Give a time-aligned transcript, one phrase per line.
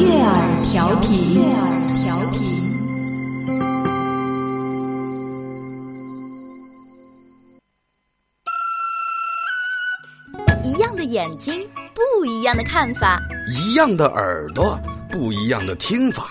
[0.00, 1.66] 悦耳调频，悦耳
[1.96, 2.40] 调频。
[10.62, 13.18] 一样的眼睛，不一样的看法；
[13.50, 14.78] 一样的耳朵，
[15.10, 16.26] 不一样的听法；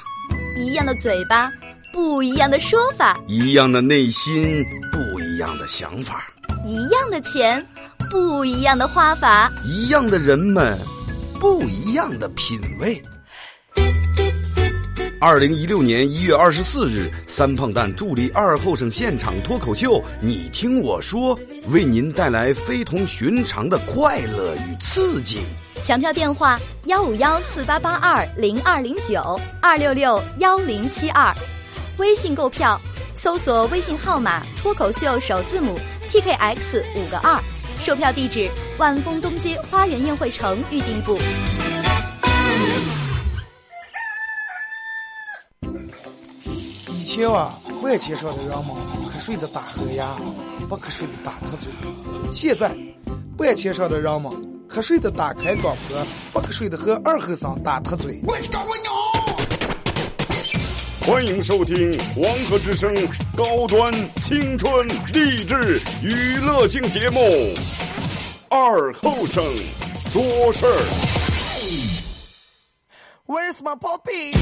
[0.55, 1.51] 一样的嘴巴，
[1.91, 6.15] 不一样的说法；一样的内心，不一样的想法；
[6.63, 7.65] 一样的钱，
[8.09, 10.77] 不一样的花法；一样的人们，
[11.37, 13.03] 不一样的品味。
[15.19, 21.37] 二零一六年一月二十四日，三胖蛋助力二后生现场脱口秀，你听我说，
[21.69, 25.39] 为您带来非同寻常的快乐与刺激。
[25.83, 31.33] 抢票电话：幺五幺四八八二零二零九二六六幺零七二。
[31.97, 32.79] 微信购票，
[33.15, 35.79] 搜索微信号码“脱口秀”首字母
[36.09, 37.41] T K X 五个二。
[37.79, 41.17] 售票地址：万丰东街花园宴会城预订部。
[47.17, 47.51] 前啊，
[47.81, 48.67] 万千上的人们
[49.09, 50.15] 瞌睡的打呵牙，
[50.69, 51.71] 不瞌睡的打瞌嘴。
[52.31, 52.77] 现在，
[53.39, 54.31] 万千上的人们
[54.69, 55.97] 瞌睡的打开广播，
[56.31, 58.21] 不瞌睡的和二后生打特嘴。
[61.07, 62.93] 欢迎收听黄河之声
[63.35, 67.19] 高端青春励志娱乐性节目
[68.49, 69.43] 《二后生
[70.05, 70.69] 说事儿》。
[73.25, 74.37] Where's my puppy？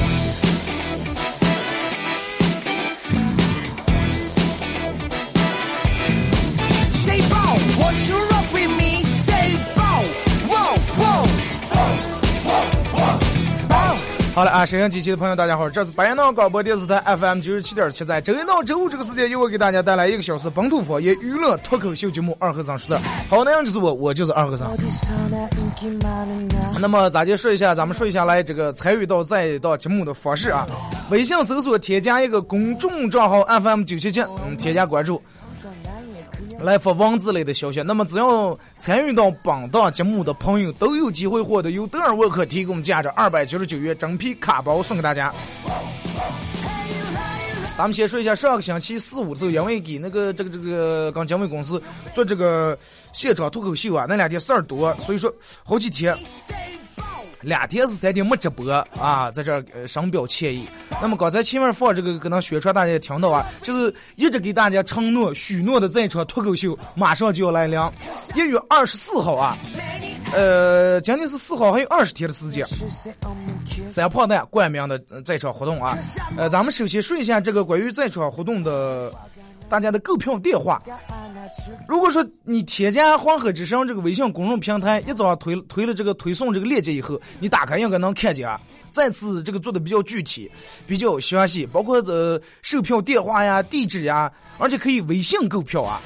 [14.34, 23.02] 好了啊，沈阳机器的朋友，大家好，这是白洋广播电视台 FM 九十七点七，在周一到周五这个时间，由我给大家带来一个小时本土方言娱乐脱口秀节目《二和尚说事》。
[23.30, 24.70] 好，那样就是我，我就是二和尚。
[26.78, 30.66] 那么，咱就说一下，咱们说一下来这个参与到这一档节目的方式啊。
[31.08, 35.22] 微信搜索添加一个公众账号 FM 九七七，嗯，添加关注。
[36.60, 45.32] 来发文字类的消息，那么只要参与到本档节目的朋友，都有机会获得由德尔沃克提供价值二百九十九元整批卡包送给大家。
[47.76, 51.80] 咱们先说一下上个星期四五周，因为给那个这个这个跟经纬公司
[52.12, 52.76] 做这个
[53.12, 56.16] 现场脱口秀啊，那两天事儿多，所以说好几天。
[57.46, 58.68] 两天是三天没直播
[58.98, 60.68] 啊，在这儿呃深表歉意。
[61.00, 67.80] 那么刚才前面放这个可能宣传大家也听到啊，就是一直给大家承诺许诺的这场脱口秀马上就要来临，
[68.34, 69.56] 一月二十四号啊，
[70.34, 72.66] 呃，今天是四号，还有二十天的时间。
[73.86, 75.96] 三胖蛋冠名的呃这场活动啊，
[76.36, 79.12] 呃，咱们首先说一下这个关于这场活动的
[79.68, 80.82] 大家的购票电话。
[81.88, 88.60] 如果说你添加黄河之声这个微信公众平台，一早上推推了这个推送这个链接以后，你打开应该能看见啊。
[88.90, 90.50] 再次这个做的比较具体，
[90.86, 96.00] 比较详细，包括呃售票电话呀、地址呀，而且可以微信购票啊。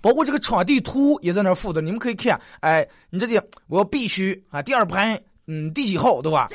[0.00, 2.40] 包括这个场地图也在那儿附的，你们可以看。
[2.60, 6.48] 哎，你这里我必须啊，第二排嗯第几号对吧？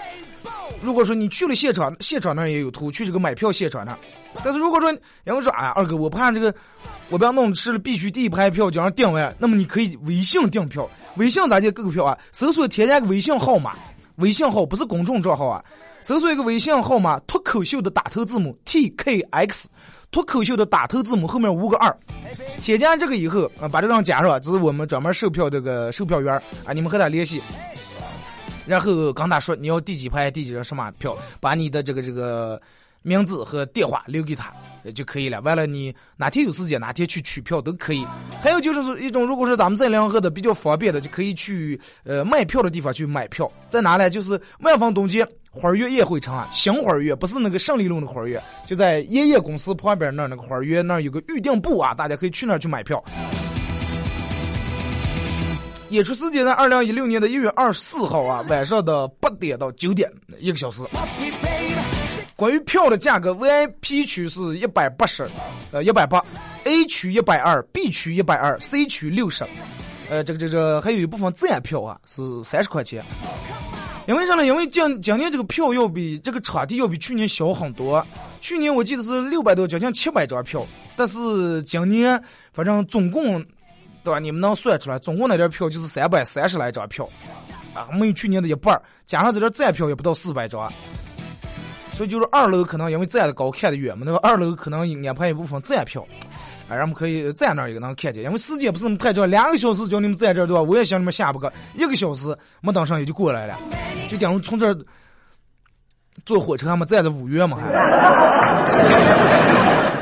[0.81, 3.95] 如果说你去了现场，现场那也有图，去这个买票现场那。
[4.43, 4.91] 但是如果说
[5.23, 6.53] 然后说啊，二哥，我怕这个
[7.09, 9.33] 我不要弄吃了，必须第一排票就让订完。
[9.37, 12.17] 那么你可以微信订票，微信咋就购票啊？
[12.31, 13.73] 搜索添加个微信号码，
[14.15, 15.63] 微信号不是公众账号啊，
[16.01, 19.69] 搜索一个微信号码，脱口秀的打头字母 T K X，
[20.09, 21.95] 脱口秀的打头字母后面五个二，
[22.59, 26.33] 添加这个以后啊，把这张加上，这是我们专门售票这个售票员
[26.65, 27.39] 啊，你们和他联系。
[28.67, 32.61] 然后跟他说你要第几排第几张什么票，把你的这个这个
[33.01, 34.53] 名字和电话留给他
[34.93, 35.41] 就可以了。
[35.41, 38.05] 完了你哪天有时间哪天去取票都可以。
[38.41, 43.51] 还有就是一种，如果说咱们在两河的比较方便的，就可以去呃卖票的地方去买票。
[43.69, 44.09] 在哪呢？
[44.09, 53.03] 就是万丰东街花园宴会城啊，新花园不是那个胜利路那个花园，就在爷爷公司旁边那儿那个花园那儿有个预订部啊，大家可以去那儿去买票。
[55.91, 60.09] 演出时间在二零一六年的一月二十四号啊，晚上的八点到九点
[60.39, 60.83] 一个小时。
[62.37, 65.27] 关于票的价格，VIP 区是一百八十，
[65.71, 66.23] 呃一百八
[66.63, 69.43] ，A 区一百二，B 区一百二，C 区六十，
[70.09, 73.03] 呃这个这个还有一部分自然票啊是三十块钱。
[74.07, 74.45] 因为啥呢？
[74.45, 78.03] 因为今今年这个票要比这个场地要比去年小很多。
[78.39, 80.65] 去年我记得是六百多，将近七百张票，
[80.95, 82.21] 但是今年
[82.51, 83.45] 反正总共，
[84.03, 84.19] 对吧？
[84.19, 87.07] 你们能算出来，总共那点票就是三百三十来张票，
[87.73, 90.71] 啊，没有去年的一半，加上这点站票也不到四百张。
[91.91, 96.01] 所以就是二楼可能因为站的高看的远嘛，那个二楼可能安排一部分站票，
[96.67, 100.61] 啊，咱们可以站那儿也能看见，因为时间不是那么太长，两个小时叫你们在这儿对吧？
[100.61, 103.59] 我也想你们下不个一个小时没等上也就过来了，
[104.09, 104.75] 就等于从这儿
[106.25, 107.67] 坐火车还没站在五月嘛还，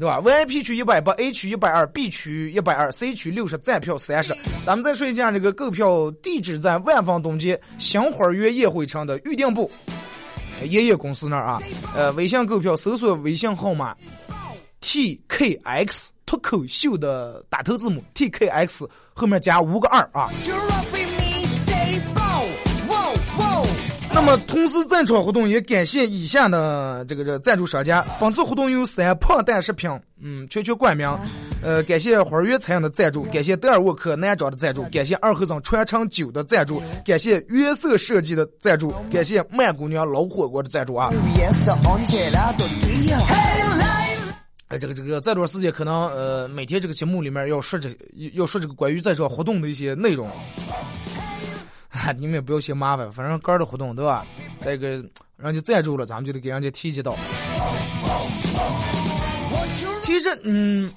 [0.00, 4.34] 对吧？VIP 区一百八，A 区一百二，B 区一百二，C 区六十，站票三十。
[4.64, 9.70] 咱们再说一下这个购票地址在万方东街香花园宴会城的预订部。
[10.62, 11.60] 爷爷公司那儿啊，
[11.94, 13.94] 呃，微信购票搜索微信号码
[14.80, 20.30] T K X 脱口秀的打头字母 T K X 后面加五个二啊。
[24.22, 28.04] 那么，同时在场活动也感谢以下的这个这赞助商家。
[28.20, 29.88] 本次活动有三胖蛋食品，
[30.20, 31.10] 嗯，全球冠名。
[31.62, 41.10] 呃，感谢花园餐饮的赞助，感谢德尔沃克男装的赞助，感谢二和尚传承酒的赞助，感谢约瑟设计的赞助，感谢曼姑娘老火锅的赞助啊。
[44.68, 47.88] 哎，这个这个这段时间可能呃，每天这个节目里面要说这
[48.34, 50.28] 要说这个关于在场活动的一些内容。
[52.18, 54.24] 你们也不要嫌麻烦，反正哥儿的活动对吧？
[54.64, 54.88] 这个
[55.36, 57.16] 人家赞助了，咱们就得给人家提及到。
[60.02, 60.90] 其实嗯，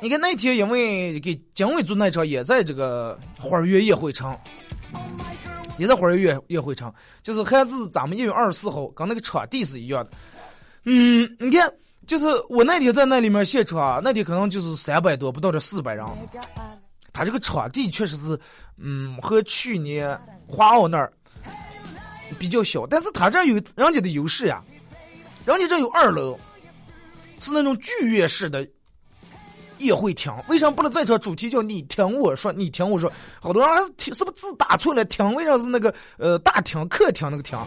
[0.00, 4.38] 你看那天因为给姜伟做那场也在这个花儿月夜会场。
[5.78, 6.92] 也在花儿月夜会场，
[7.22, 10.10] 就是还是咱们一月二十四号，跟那个场地是一样的。
[10.82, 11.72] 嗯，你看，
[12.04, 16.04] 就是我那天在那里面现场啊，那天可能就是三百多，不到这四百人。
[17.18, 18.38] 他这个场地确实是，
[18.76, 20.16] 嗯，和去年
[20.46, 21.12] 华奥那儿
[22.38, 24.62] 比较小，但是他这有人家的优势呀，
[25.44, 26.38] 人家这有二楼，
[27.40, 28.64] 是那种剧院式的
[29.78, 30.32] 宴会厅。
[30.46, 33.12] 为啥不能在这主题叫你听我说，你听我说？
[33.40, 35.04] 好多人还是听是不是字打错了？
[35.06, 37.58] 厅为啥是那个呃大厅、客厅那个厅？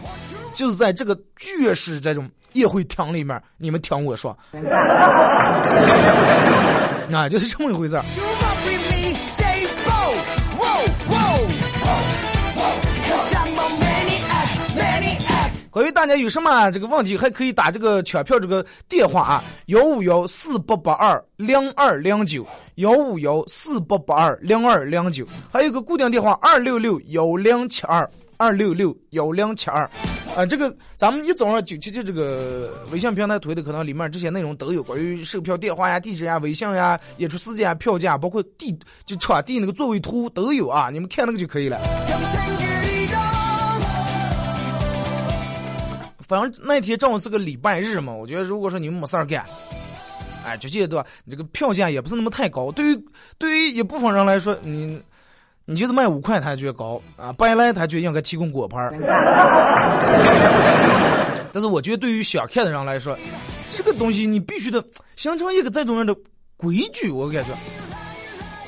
[0.54, 4.34] 就是在这个剧院式这种宴会厅里面，你们听我说，
[7.12, 8.02] 啊，就是这么一回事儿。
[15.72, 29.88] 关于大家有什么这个问题，还可以打这个抢票这个电话啊，幺五幺四八八二零二零九，幺五幺四八八二零二零九，还有个固定电话二六六幺零七二二六六幺零七二。
[30.36, 41.80] 啊，这个咱们一早上九七七这个微信平台推的，可能里面这些内容都有，关于售票电话呀、地址呀、微信呀、演出时间啊、票价，包括地就场地那个座位图都有啊，你们看那个就可以了。
[46.32, 49.44] 反正那天正好是个礼拜日嘛，我觉得如果说你们没事儿干，
[50.46, 51.04] 哎，就记得对吧？
[51.26, 52.98] 你这个票价也不是那么太高，对于
[53.36, 54.98] 对于一部分人来说，你
[55.66, 58.94] 你就是卖五块，他觉得高啊，白来他觉得应该提供果盘儿。
[61.52, 63.14] 但是我觉得对于想看的人来说，
[63.70, 64.82] 这个东西你必须得
[65.16, 66.16] 形成一个这种样的
[66.56, 67.50] 规矩，我感觉。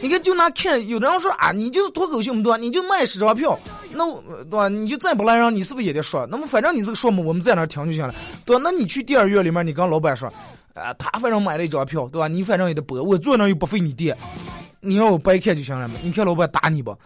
[0.03, 2.59] 你看，就拿看，有的人说啊，你就是脱口秀嘛，对吧？
[2.59, 3.59] 你就卖十张票，
[3.95, 4.69] 那我对吧？
[4.69, 6.27] 你就再不来人，你是不是也得说？
[6.31, 8.63] 那么反正你这个说嘛，我们在那儿听就行了，对吧？
[8.65, 10.29] 那你去电影院里面，你跟老板说，
[10.75, 12.29] 啊、他反正买了一张票，对吧？
[12.29, 14.17] 你反正也得播，我坐那又不费你电，
[14.81, 15.95] 你要我白看就行了嘛。
[16.03, 16.97] 你看老板打你不？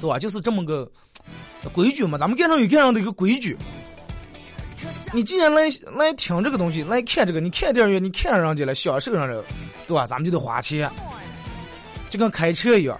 [0.00, 0.18] 对吧？
[0.18, 0.88] 就是这么个
[1.72, 3.56] 规矩嘛，咱们干上有干上的一个规矩。
[5.12, 5.62] 你既然来
[5.96, 9.42] 来听这个东西，来看这个，你看电影院，你看人家了，享受上了，
[9.86, 10.06] 对吧？
[10.06, 10.90] 咱们就得花钱，
[12.10, 12.98] 就跟开车一样。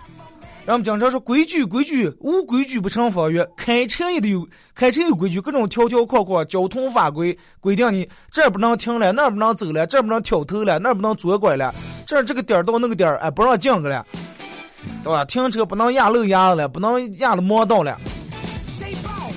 [0.65, 3.49] 然后我们经常说规矩规矩，无规矩不成方圆。
[3.57, 11.73] 开车也得有，开车有规矩，各种条条框框，交通法规规定你这不能停了，那不能走了，这不能挑头了，那不能左拐了，
[12.05, 14.05] 这这个点到那个点儿，哎，不让进去了，
[15.05, 15.25] 对吧？
[15.25, 17.97] 停车不能压路压了，不能压了盲道了。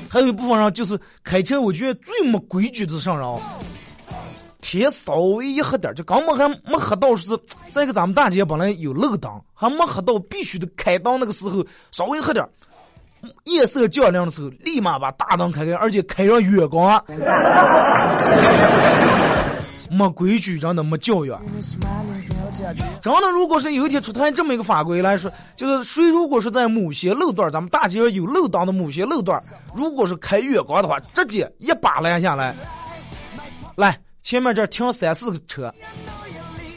[0.10, 3.39] 还有一部分人就是开车，我觉得最没规矩的是啥人？
[4.78, 7.38] 天稍微一黑点，就刚本还没黑到是，
[7.72, 12.48] 再一个咱们大街本来有路灯，还没黑到必须得开灯那个时候，稍微黑点，
[13.46, 17.04] 夜色较亮的时候，立马把大灯开开，而且开上远光。
[19.92, 21.34] 没规矩，真的没教育。
[23.02, 29.42] 真的，如果是有一天出台这么一个法规来说，就是谁如果是在某些路段，咱们大街上有路灯的某些路段，
[29.74, 32.54] 如果是开远光的话，直接一把拦下来，
[33.76, 35.74] 来前面这停三四个车，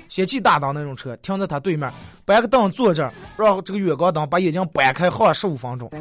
[0.08, 1.90] 氙气大灯那种车停在他对面，
[2.24, 5.90] 搬个凳坐这儿，让这个远光灯把眼睛掰开，好十五分钟。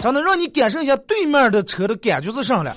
[0.00, 2.72] 真的让你感受一下对面的车的感觉是啥了。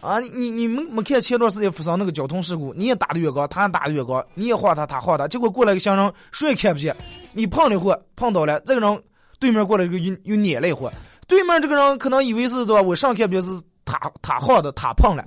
[0.00, 2.72] 啊，你你没没看前段时间发生那个交通事故？
[2.74, 6.94] 你也打的远光，他也打的远光，你也晃他，他晃他，结果过来个行人，谁也看不见。
[7.32, 9.02] 你碰了一会，碰到了这个人，
[9.38, 10.90] 对面过来个又又撵了一会，
[11.26, 12.82] 对面这个人可能以为是对吧？
[12.82, 13.50] 我上看不见是
[13.84, 15.24] 他他晃的，他碰了，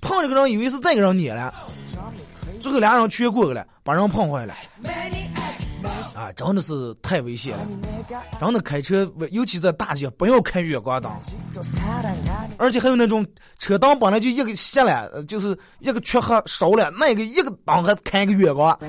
[0.00, 1.52] 碰这个人以为是这个人撵了，
[2.60, 4.54] 最后俩人全过去了，把人碰坏了。
[6.14, 7.66] 啊，真的是太危险了！
[8.40, 11.12] 真的开车，尤其在大街，不要开远光灯。
[12.56, 13.24] 而且还有那种
[13.58, 18.76] 车灯本来就一个熄了，就是一个缺黑少了，那个一个灯还开个远光。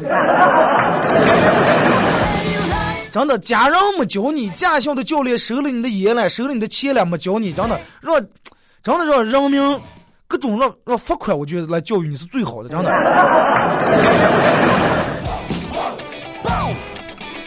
[3.11, 8.15] 真的，家人没教你，驾校的教练收了你的烟了，收了你的钱了，没教你，真的让，
[8.83, 9.79] 真的让人民
[10.27, 12.91] 各种让让罚款，我觉得来教育你是最好的，真的。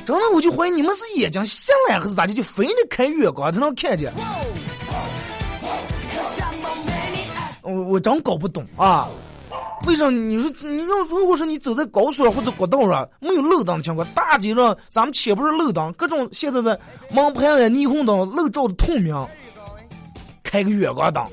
[0.07, 4.13] 真的，我就怀疑你们是眼睛瞎了还是咋的，就非得开远光才能看见。
[7.63, 9.09] 我我真搞不懂啊！
[9.87, 16.79] 为啥你说你要如果说你走在高速上或者国道上没有路灯的情况，大街上咱们且不是路灯，各种现在的
[17.15, 19.15] 盲牌的霓虹灯路照的透明，
[20.51, 21.25] 开个远光灯，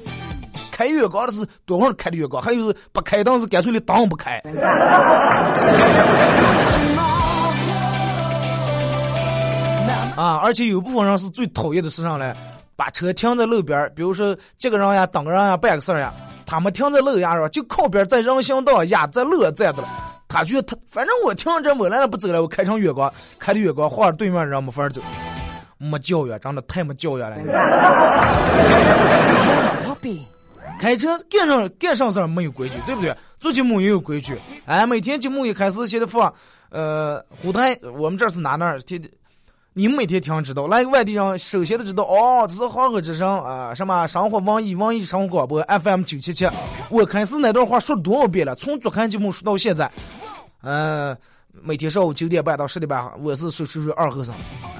[0.72, 4.40] 开远光的是多会儿开的远光，还有是不开灯是干脆的灯不开。
[10.16, 10.40] 啊！
[10.44, 12.32] 而且有部分人是最讨厌的是啥嘞？
[12.76, 16.14] 把车停在路边儿，比如说这个人呀、等个人呀、办个事儿呀，
[16.46, 19.88] 他们停在路牙上，就靠边在人行道呀，在路站着了。
[20.28, 25.02] 他觉得他反正我停这我来了不走了，我开成远光，开的远光，晃着对面人没法走，
[25.78, 27.38] 没教育，真的太没教育了。
[30.80, 33.16] 开车干上干上事儿没有规矩，对不对？
[33.40, 34.38] 做节目也有规矩。
[34.66, 36.32] 哎，每天节目一开始先得放，
[36.70, 38.80] 呃，虎台，我们这是哪哪儿？
[38.82, 39.12] 天天。
[39.74, 46.50] 你们每天听知道，来个外地人首先都知道哦，这是黄河之声啊，什么生活网易网易生活广播 FM 九七七。
[46.90, 48.56] 我开始那段话说多少遍了？
[48.56, 49.92] 从昨天节目说到现在，
[50.64, 51.16] 嗯，
[51.62, 54.34] 每天上午九点半到十点半，我是说说说二和尚，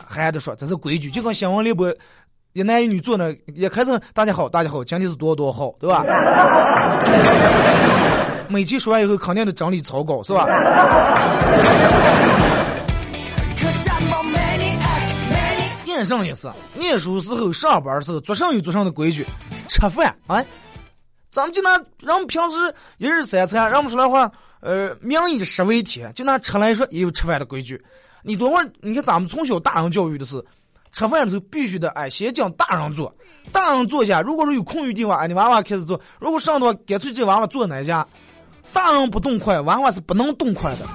[0.08, 1.94] 还得说这是规矩，就跟新闻联播
[2.54, 6.04] 一男一女坐那也开始大家好，大家好，今天是多多好，对吧？
[8.50, 10.46] 每期说完以后，肯定得整理草稿，是吧？
[15.86, 19.26] 念上也是，念书时候、上班时候，做上有做上的规矩。
[19.68, 20.44] 吃饭啊，
[21.30, 22.56] 咱们就拿人们平时
[23.00, 27.80] 一日三餐，人们说的话，呃，名以食为天，就拿吃来说，也有吃饭的规矩。
[28.24, 30.44] 你多会儿，你看咱们从小大人教育的是，
[30.92, 33.14] 吃饭的时候必须得哎，先讲大人坐，
[33.52, 34.22] 大人坐下。
[34.22, 36.00] 如果说有空余地方，哎，你娃娃开始坐。
[36.20, 38.06] 如果上的话，干脆这娃娃坐哪家？
[38.74, 40.86] 大人不动筷，娃娃是不能动筷的。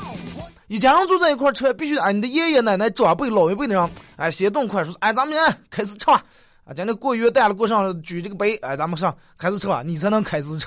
[0.68, 6.22] 一家人坐在一块儿吃，必须哎，你的爷爷奶奶、长辈、老一辈的人，哎，先动筷，说，哎，咱们先开始吃吧。
[6.64, 10.66] 啊，将那过月旦了，过上举这个杯，哎，咱们上开始吃吧，你才能开始吃。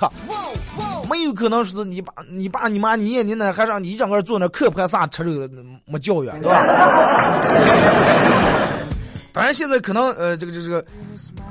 [1.08, 5.48] 没有可能是你爸、你爸、你妈、你爷、你奶还让你整个坐那嗑盘啥吃这个
[5.84, 6.62] 没教育，对吧？
[9.32, 10.84] 当然，现在可能呃，这个这个这个，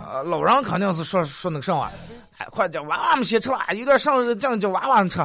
[0.08, 1.92] 呃，老人肯定是说说那个啥啊，
[2.38, 5.20] 哎，快叫娃娃们先吃吧，有点上这样叫娃娃们吃。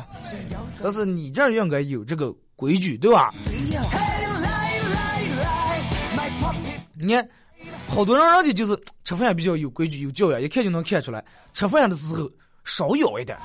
[0.82, 2.34] 但是你这儿应该有这个。
[2.60, 3.32] 规矩对吧？
[6.92, 7.26] 你看，
[7.88, 11.25] 好多人人家就是吃饭比较有规矩、有教养，一看就能看出来。
[11.54, 12.30] 吃饭的时候
[12.66, 13.38] 少咬一点，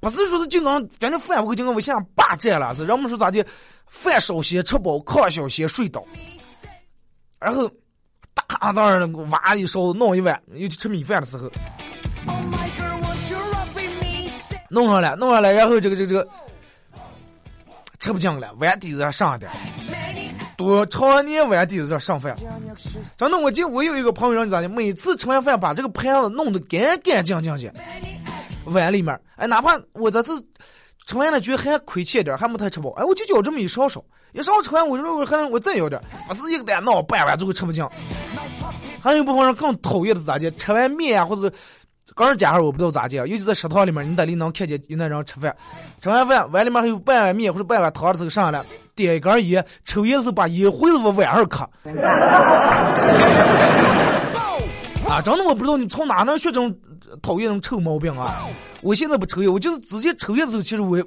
[0.00, 3.44] 不是说是就刚反正饭不够就刚我想霸占了，是人们说咋的？
[3.86, 6.04] 饭少些吃饱，炕小些睡倒，
[7.38, 7.70] 然后
[8.34, 11.50] 大当然挖一勺弄一碗，尤其吃米饭的时候，
[14.68, 16.28] 弄上来，弄上来，然后这个这个这个。
[18.00, 19.50] 吃不进了，碗底子上上点，
[20.56, 22.36] 多常年碗底子上上饭。
[23.18, 24.68] 真的，我记得我有一个朋友，让你咋的？
[24.68, 27.74] 每次吃完饭把这个盘子弄得干干净净的，
[28.68, 30.40] 碗里面，哎，哪怕我这次
[31.06, 37.84] 吃完了觉得还亏欠点，还没太吃饱，哎，我就舀这么一勺勺，一勺吃完，我说我还能我再舀点，不是一个蛋闹半碗，最后吃不进。
[39.00, 40.50] 还有一部分人更讨厌的是咋的？
[40.52, 41.52] 吃完面啊，或者。
[42.16, 45.54] 刚儿家伙我不知道咋的，尤其在食堂里面，你在里能看见有那人吃饭，
[46.00, 48.64] 吃完饭碗里面还有半碗面或者半碗汤的时候上来
[48.96, 51.68] 点一根烟，抽烟的时候把烟灰子往碗上磕。
[55.06, 56.74] 啊，真的我不知道你从哪能学这种
[57.22, 58.46] 讨厌那种臭毛病啊！
[58.80, 61.02] 我现在不抽烟，我就是直接抽烟的时候，其实我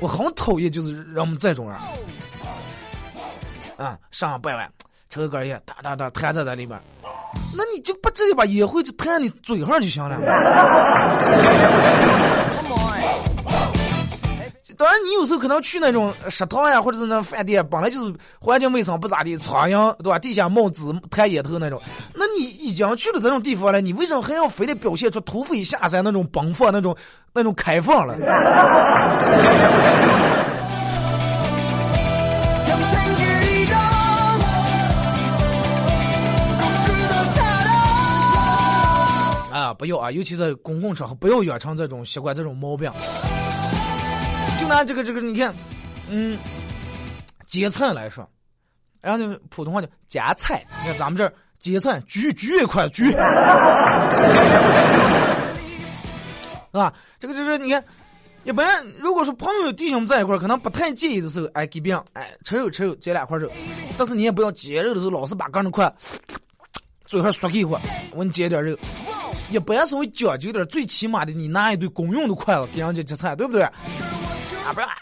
[0.00, 1.78] 我很讨厌就是让我们这种人。
[3.76, 4.70] 啊，上百万
[5.10, 6.78] 抽根烟，哒哒哒弹在在里面。
[7.56, 10.16] 那你就不直接把烟灰就弹你嘴上就行了。
[14.76, 20.18] 当然，你有时候可能去那种食堂呀，或者是那饭店，本来就是环境卫生不咋地，苍蝇对吧？
[20.18, 21.80] 地下冒紫，排烟头那种。
[22.14, 26.96] 那你已经去了这种地方了，你为什么还要非得表现出土匪下山那种奔放、那种
[27.32, 28.14] 那种开放了？
[39.54, 40.10] 啊，不要啊！
[40.10, 42.90] 尤其在公共场合，不要养成这种习惯、这种毛病。
[44.58, 45.54] 就拿这个这个，你看，
[46.08, 46.38] 嗯，
[47.46, 48.28] 夹菜来说，
[49.00, 53.16] 然后那普通话叫夹菜，你看咱们这儿夹菜，举举一块举，是
[56.72, 56.92] 吧？
[57.20, 57.84] 这个就是你看，
[58.44, 63.50] 一般如果说朋友弟兄在一块儿，可能不太介意的时候，哎，给别人哎吃肉吃肉，夹两块肉，
[63.98, 65.92] 但是你也不要夹肉的时候老是把刚那块
[67.06, 67.80] 嘴上嗦一会儿，
[68.12, 68.76] 我给你夹点肉。
[69.50, 73.68] 一般稍微讲究点，最起码的你拿一对公用的筷子给人家夹菜，对不对？
[74.64, 74.92] 啊，不要啊，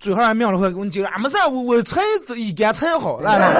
[0.00, 2.00] 嘴上还抿了会，我跟你讲，啊，没事，我我菜
[2.36, 3.54] 一干菜好，来来。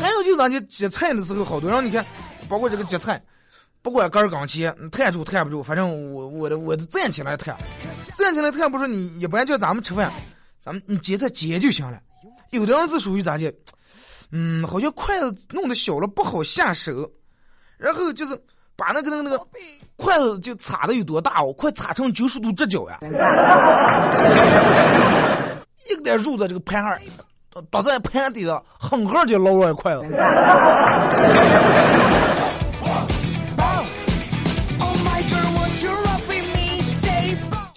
[0.00, 2.04] 还有就是咱家夹菜的时候，好多人你看，
[2.48, 3.20] 包括这个夹菜，
[3.80, 7.56] 不管杆儿刚切，弹住弹不住，反正我我的我的站起来弹，
[8.14, 10.12] 站起来弹不说你一般叫咱们吃饭，
[10.60, 11.98] 咱们你夹菜夹就行了。
[12.50, 13.50] 有的人是属于咋的，
[14.30, 17.10] 嗯，好像筷子弄得小了不好下手，
[17.84, 18.34] 然后就是
[18.74, 19.38] 把那个那个那个
[19.96, 22.98] 筷子就插的有多大哦，快插成九十度直角呀，
[25.90, 26.98] 一个点肉在这个盘上。
[27.70, 30.02] 倒在盘底上，狠狠就捞了一筷子。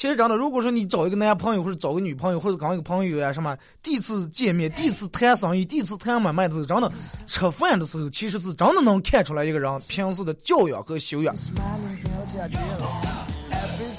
[0.07, 6.89] 其实真的，如果说你找一个男朋友或者找个女朋友或者刚一个朋友呀，什么第一次见面、第一次谈生意、第一次谈买卖的时候，真的
[7.27, 11.35] 吃饭的时候，其实是真的能看出来一个人平时的教养和修养。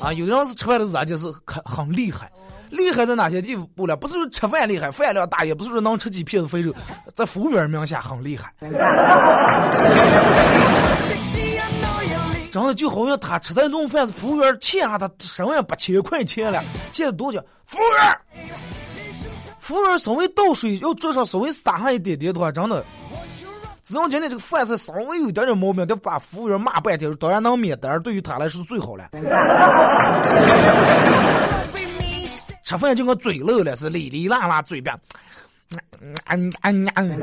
[0.00, 2.33] 啊，有的人是吃饭的时候就是很很厉害，
[2.70, 3.94] 厉害在哪些地步呢？
[3.94, 6.74] 不是说吃饭厉害，饭量大，也不是说能吃几片子肥肉，
[7.12, 8.50] 在服务员名下很厉害。
[12.50, 17.38] 真的就好像他吃这顿饭，服务员欠下他十万八千块钱了，欠了多久？
[17.66, 18.18] 服务员，
[19.58, 22.82] 服务员稍微倒水，要桌上稍微撒上一点点的话，真的，
[23.84, 29.11] 只要今天这个饭菜稍微有点点毛病，得把服务员骂半天，当然能免单，对于他来说是最好了。
[32.64, 34.98] 吃饭就跟嘴漏了，是哩哩啦啦嘴边，
[36.00, 37.18] 嗯嗯嗯，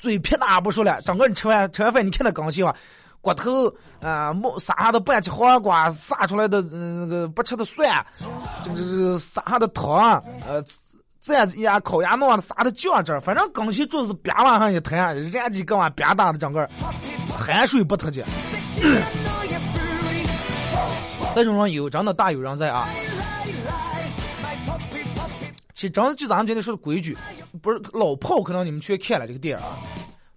[0.00, 2.74] 嘴撇哪不说了，整个人吃完吃完饭，你看他刚洗啊，
[3.20, 8.04] 骨头啊，冒撒下的半截黄瓜，撒出来的嗯那个不吃的蒜，
[8.64, 10.60] 这个这个撒下的糖，呃。
[11.22, 16.66] 蘸呀，烤鸭弄的撒的酱汁，反正刚洗桌子边往上一弹，人家几个往边打的整个
[17.30, 18.24] 汗水不脱节。
[18.24, 22.88] sexy I know you're booty 这种人有真的大有人在啊。
[25.80, 27.16] 其实真的就咱们今天说的规矩，
[27.62, 29.78] 不是老炮，可能你们去看了这个电影啊。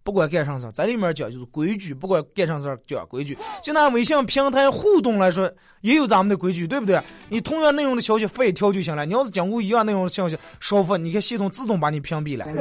[0.01, 3.37] 不管干啥事儿，在里面讲就是规矩，不管干啥事讲规矩。
[3.61, 5.51] 就拿微信平台互动来说，
[5.81, 6.97] 也有咱们的规矩，对不对？
[7.27, 9.05] 你同样内容的消息发一条就行了。
[9.05, 12.45] 你要是讲过一样内容的消息少发，你看系统自动把你屏蔽了，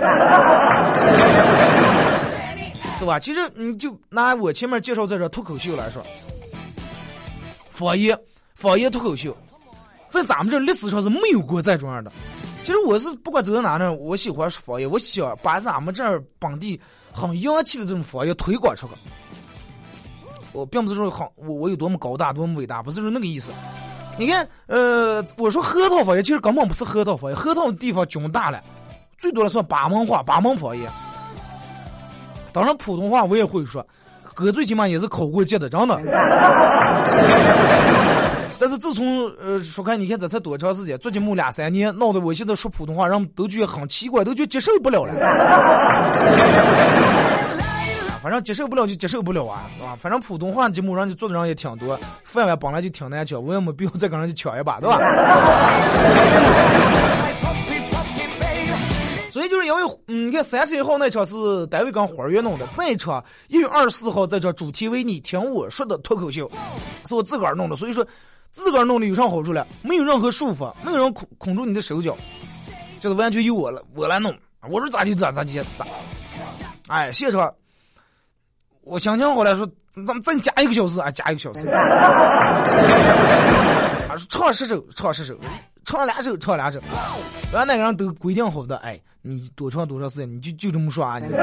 [2.99, 3.17] 对吧？
[3.21, 6.05] 其实你就拿我前面介绍这个脱口秀来说，
[7.71, 8.19] 方言
[8.57, 9.37] 方言脱口秀，
[10.09, 12.11] 在咱们这历史上是没有过这种样的。
[12.65, 16.81] 其实我是不管走到哪呢，我喜欢说方言，我想把咱们这儿本地
[17.13, 18.93] 很洋气的这种方言推广出去。
[20.53, 23.51] 我并不是说很我我有多么高大多么伟大，不是说那个意思。
[24.19, 28.63] 你看，呃，我说核桃方言，其实根本不是核桃方言，核桃地方军大了，
[29.17, 30.91] 最多的算八门话、八门方言。
[32.53, 33.85] 当然，普通话我也会说，
[34.35, 35.97] 哥最起码也是考过级的，真的。
[38.63, 45.13] 但是自从呃说看，你看这才多长时间，做节目两三年，闹得我现在说普通话，人们都觉得很奇怪，都觉得接受不了了。
[48.23, 49.99] 反正接受不了就接受不了啊，是吧？
[50.01, 54.97] 反正普通话节目人家做的人也挺多，饭碗本来就挺难抢，我也没必要再跟人家抢一把，对吧？
[59.29, 66.49] 所以就是因为，嗯，你看三十一号那场是单位跟花儿园弄的，这一场一月二十四号这场主题为你听我说的脱口秀，
[67.09, 68.07] 是我自个儿弄的，所以说
[68.53, 69.67] 自个儿弄的有啥好处了？
[69.83, 72.15] 没有任何束缚，没有人捆捆住你的手脚，
[73.01, 74.33] 这个完全由我了，我来弄，
[74.69, 75.87] 我说咋就咋咋就咋。
[76.89, 77.53] 哎，现场
[78.83, 79.67] 我想想好了，说
[80.07, 81.67] 咱们再加一个小时，啊，加一个小时。
[84.09, 85.35] 啊，说唱十首，唱十首，
[85.85, 86.81] 唱两首，唱两首。
[87.53, 91.27] 然后那个人都规定好的，哎，你多唱多长时间，你就就这么耍你。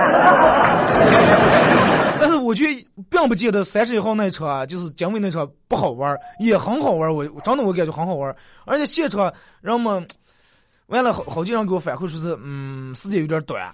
[2.19, 7.13] 但是我觉得并不觉得三十一号那场就是姜伟那场不好玩，也很好玩。
[7.13, 10.05] 我真的我感觉很好玩，而且现场人们
[10.87, 13.71] 完了好好几人给我反馈说是，嗯，时间有点短，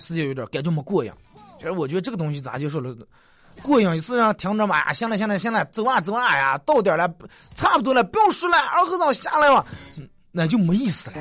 [0.00, 1.12] 时间有点感觉没过瘾。
[1.58, 2.94] 其实我觉得这个东西咋就说了？
[3.62, 7.08] 过瘾是让听着嘛，呀，行了行了行了，走啊走啊呀，到点了，
[7.54, 9.64] 差不多了，不用说了，二和尚下来了，
[10.32, 11.16] 那就没意思了，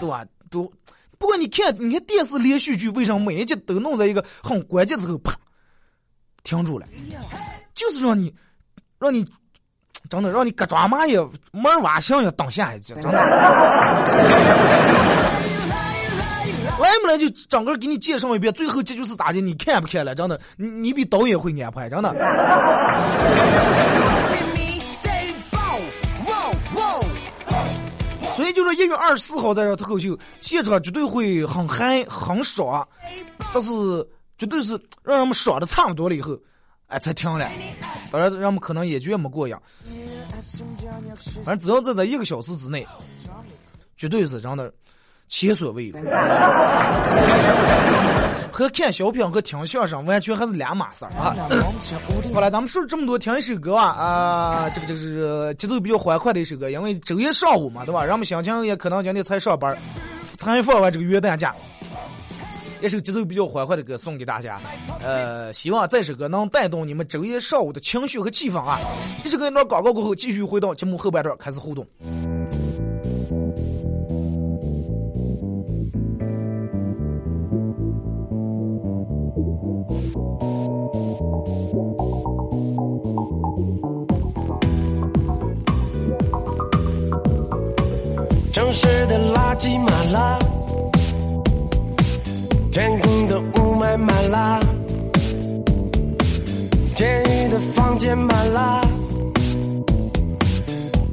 [0.00, 0.24] 对吧？
[0.50, 0.70] 都
[1.18, 5.32] 不过你看，你看电视连续剧为什么每一集都弄在一个很关键之后啪
[6.42, 6.86] 停住了？
[7.74, 8.34] 就是让你
[8.98, 9.24] 让你
[10.08, 11.14] 真的让你咯抓蚂蚁
[11.52, 13.18] 门儿挖象要当下一集，真的。
[16.90, 19.40] 来不来就整个给你介绍一遍，最后这就是咋的？
[19.40, 20.12] 你看不看了？
[20.12, 22.12] 真的，你你比导演会安排，真的。
[28.34, 32.86] 所以就说一月二十四号在这脱口秀现场绝对会很嗨很爽，
[33.54, 33.70] 但是
[34.36, 34.72] 绝对是
[35.04, 36.36] 让人们爽的差不多了以后，
[36.88, 37.48] 哎才停了。
[38.10, 39.54] 当然，人们可能也觉没过瘾。
[41.44, 42.84] 反正只要在这一个小时之内，
[43.96, 44.72] 绝对是真的。
[45.30, 45.94] 前所未有，
[48.50, 51.34] 和看小品和听相声完全还是两码事儿啊！
[52.34, 58.04] 好了，咱们说了这么多，听一首歌啊啊，这个这个是节奏比较欢快的一首歌，因为周一上午嘛，对吧？
[58.04, 59.74] 人们心情也可能今天才上班，
[60.36, 61.54] 才放完这个元旦假，
[62.82, 64.58] 一首节奏比较欢快的歌送给大家。
[65.00, 68.80] 呃，希望这首歌能带动你们周一上午的情绪和气氛啊！
[69.24, 71.86] 一首歌一段广告过后，继续回到节目后半段开始互动。
[88.52, 90.38] 城市的垃圾满了，
[92.72, 94.60] 天空的雾霾满了，
[96.96, 98.80] 监狱的房间满了，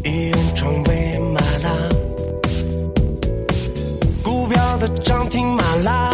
[0.04, 1.89] 医院床位满了，
[4.23, 6.10] 股票的涨停满了，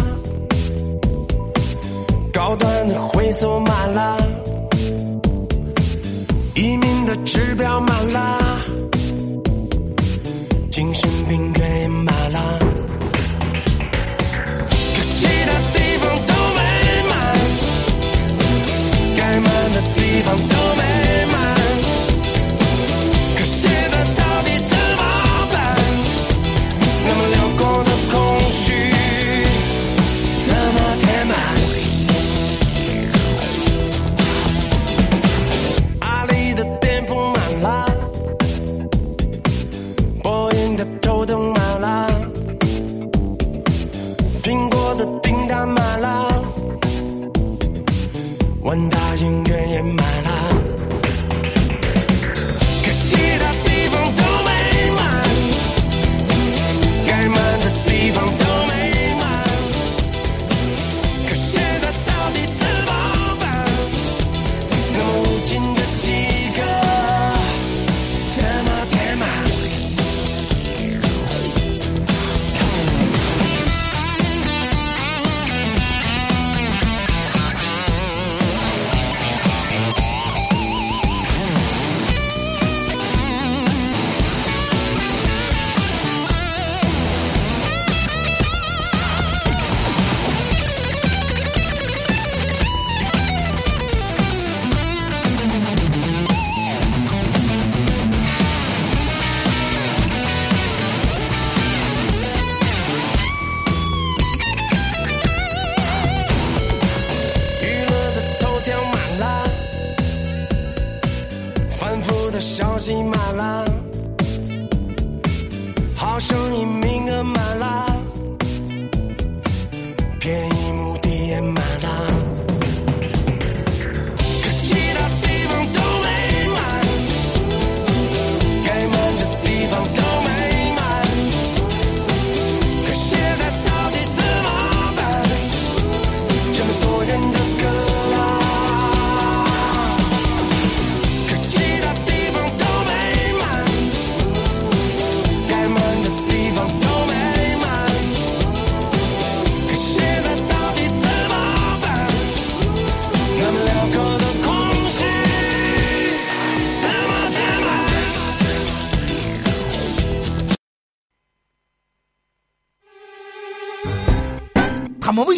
[2.33, 4.17] 高端的会所满了，
[6.53, 8.42] 移民的指标满了。
[11.33, 11.62] 精神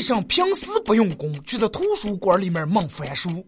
[0.05, 3.43] 他们为什么平时不用功，却在图书馆里面猛翻书？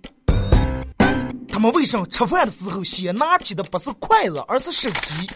[1.47, 5.29] 他们为什么吃饭的时候先拿起的不是筷子，而是手机？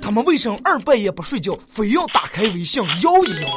[0.00, 3.48] 他们为什么二半夜不睡觉，非要打开微信摇一摇？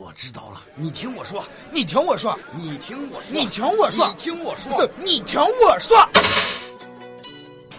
[0.00, 5.96] 我知道了，你听我说，你听我说，你听我说，你听我说你听我说，你听我说。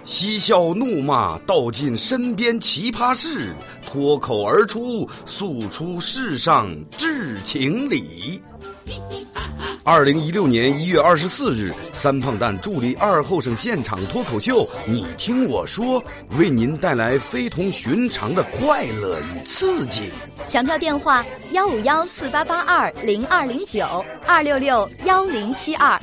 [0.05, 3.53] 嬉笑怒骂，道尽身边奇葩事，
[3.87, 8.41] 脱口而出，诉出世上至情理。
[9.83, 16.03] 二零一六年一月二十四日，三胖蛋助力二后生现场脱口秀，你听我说，
[16.37, 20.11] 为您带来非同寻常的快乐与刺激。
[20.49, 23.85] 抢票电话：幺五幺四八八二零二零九
[24.25, 25.97] 二六六幺零七二，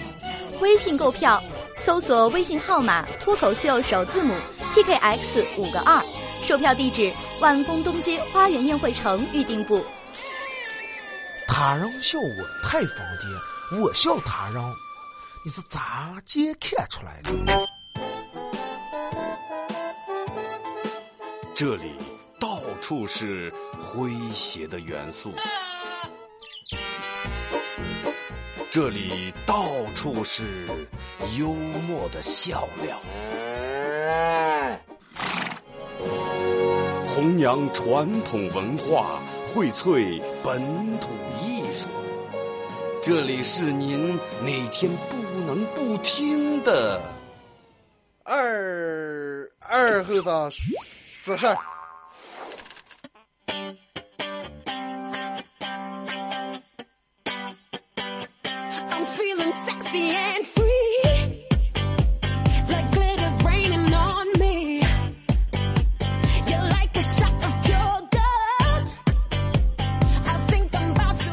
[0.60, 1.42] 微信购票
[1.76, 4.32] 搜索微信号码“脱口秀”首字母
[4.72, 6.02] TKX 五个二，
[6.44, 9.82] 售票地址万丰东街花园宴会城预订部。
[11.48, 12.28] 他人笑我
[12.62, 14.62] 太疯癫，我笑他人，
[15.42, 17.30] 你是咋接看出来的？
[21.54, 21.94] 这里
[22.38, 25.32] 到处是诙谐的元素，
[28.70, 30.42] 这里到处是
[31.38, 33.00] 幽默的笑料，
[37.14, 40.60] 弘扬传统文化，荟萃本
[40.98, 41.88] 土艺术。
[43.00, 47.00] 这里是您每天不能不听的。
[48.24, 51.56] 二二后生说事儿。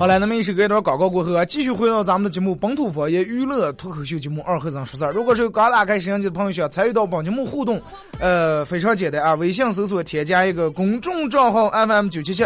[0.02, 5.10] 好了，那么一首歌一段广告过后啊，继续回到咱们的节目《本土方言娱乐脱口秀节目二和尚说事儿》。
[5.14, 7.80] 如果是刚打开摄像机的朋友想参与到本节目互动，
[8.20, 12.44] 呃，非常简单啊，微信搜索添加一个公众账号 FM 九七七，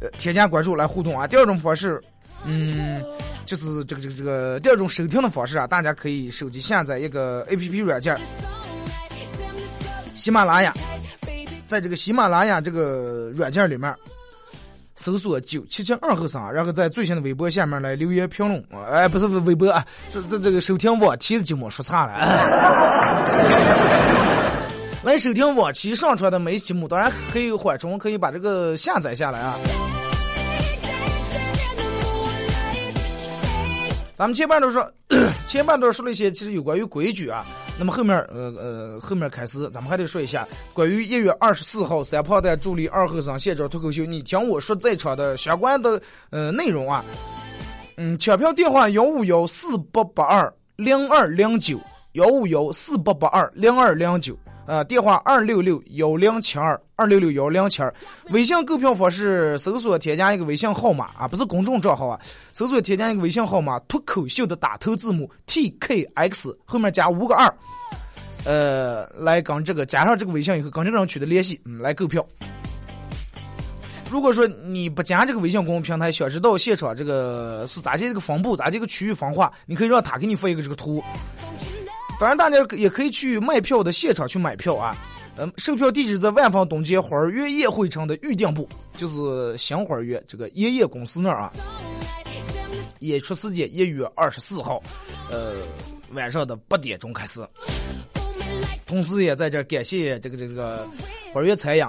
[0.00, 1.26] 呃，添加关注来互动啊。
[1.26, 2.02] 第二种方式，
[2.46, 3.02] 嗯，
[3.44, 8.16] 就是这个这个这个第二种收听的方式啊，大家可以手机下载一个 APP 软件，
[10.14, 10.72] 喜马拉雅，
[11.68, 13.94] 在这个喜马拉雅这个软件里面。
[14.96, 18.64] 搜索九七七二后生，然后在最新的微博下面来留言评论。
[18.90, 22.14] 哎，不是微博啊，这这这个收听往期的节目说差了。
[25.02, 29.54] 来收听往期上传的每一期节目，当然可以缓冲，可以把这个下载下来啊。
[34.16, 34.88] 咱们前半段说，
[35.48, 37.44] 前半段说了一些其实有关于规矩啊。
[37.76, 46.00] 那么后面呃呃后面开始，咱们还得说一下关于一月二十四号三炮弹助力二后生现场脱口秀，你听我说在场的相关的
[46.30, 47.04] 呃内容啊。
[47.96, 51.80] 嗯，抢票电话幺五幺四八八二零二零九
[52.12, 54.38] 幺五幺四八八二零二零九。
[54.66, 57.94] 呃，电话二六六幺零七二二六六幺零七二，
[58.30, 62.18] 微信购票方式搜索添加一个微信号码啊，不是公众账号啊，
[62.50, 67.54] 搜索添加一个微信号码，脱口秀的打头字母 T K X 后面加五个二，
[68.46, 72.26] 呃，来跟这个加上这个微信以后，跟这个人取得联系，嗯，来购票。
[74.10, 81.02] 如果说你不加这个微信公众平台，想知道现场这个是咋这个分布，咋这个区域分化，你可以让他给你发一个这个图。
[82.24, 84.96] 反正，大家也可以去卖票的现场去买票啊。
[85.36, 91.52] 嗯，售票地址在万丰东街花儿园宴会城的预订部，就是新花园这个爷爷公司那儿啊。
[93.00, 94.82] 演出时间一月二十四号，
[95.30, 95.52] 呃，
[96.12, 97.46] 晚上的八点钟开始。
[98.86, 100.88] 同时也在这感谢这个这个
[101.30, 101.84] 花园餐饮，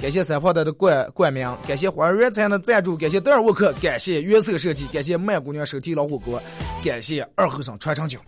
[0.00, 6.40] 感谢三炮台的冠冠名，感谢花园餐饮的赞助，感谢德尔沃克，感谢原色设计，感谢曼姑娘手提老火锅，
[6.84, 8.20] 感谢二后生传承酒。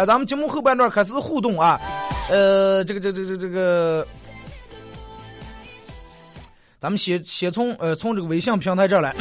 [0.00, 1.78] 啊，咱们节目后半段开始互动啊，
[2.30, 4.06] 呃，这个这个这个这个，
[6.78, 9.14] 咱们先先从呃从这个微信平台这儿来。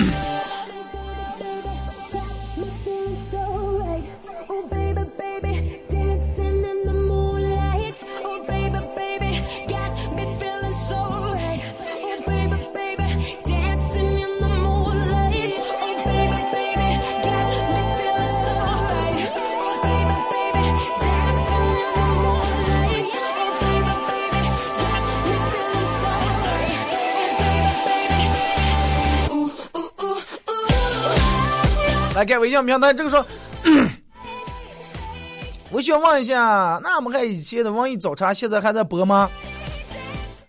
[32.20, 33.26] 来看微信平台，这个说，
[35.72, 39.30] 我想问一下，那么看以前的文艺早茶，现在还在播吗？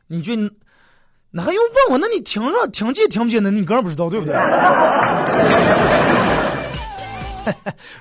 [0.09, 0.51] 你觉得
[1.31, 1.99] 那还用问我？
[1.99, 4.35] 那你听着听见听不见的，你个人不知道对不对？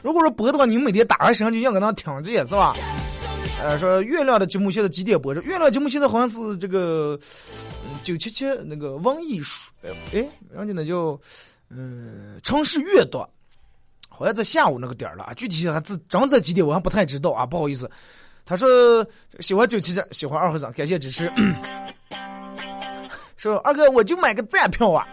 [0.02, 2.76] 如果说播的话，你每天打开声就让搁那听见是吧？
[3.62, 5.44] 呃，说月亮的节目现在几点播着？
[5.44, 7.20] 月亮节目现在好像是这个
[8.02, 9.70] 九七七那个网易书，
[10.12, 11.16] 哎，人家那叫
[11.70, 13.24] 嗯城市阅读，
[14.20, 15.34] 好像在下午那个点儿了啊。
[15.34, 17.90] 具体还这正在几点我还不太知道啊，不好意思。
[18.46, 18.68] 他说
[19.40, 21.32] 喜欢九七七，喜欢二和尚，感谢支持。
[23.38, 25.08] 说二哥我就买个站票啊，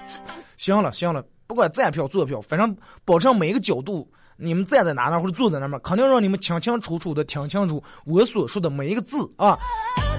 [0.56, 4.10] 行了行了，不管站票坐票，反正保证每一个角度。
[4.38, 9.58] 你们站在哪那或者坐在那嘛，肯定让你们清清楚楚的听清楚我所说的每一个字啊。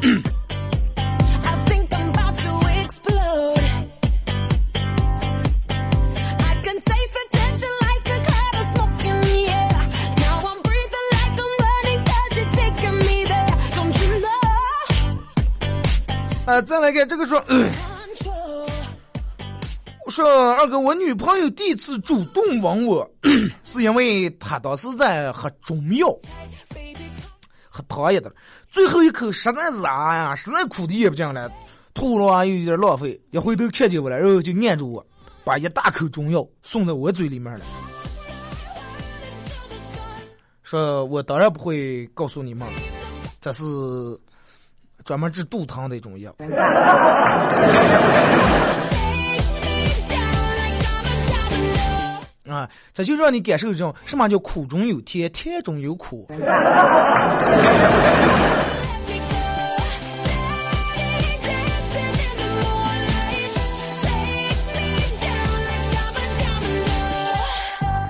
[16.62, 17.70] 再来看这个说，呃
[20.10, 23.08] 说二哥，我女朋友第一次主动吻我，
[23.66, 26.08] 是因为她当时在喝中药，
[27.70, 28.34] 喝汤也的，
[28.70, 31.50] 最后一口实在是啊呀，实在苦的咽不进来，
[31.94, 35.06] 吐了啊又有点浪费，一回头看见我了，然后就按住我，
[35.44, 37.66] 把一大口中药送在我嘴里面了。
[40.64, 42.68] 说我当然不会告诉你们，
[43.42, 43.64] 这是
[45.08, 46.36] 专门治肚疼的一种药。
[52.46, 56.28] 啊，这就让你感受这种什么叫苦中有甜，甜中有苦。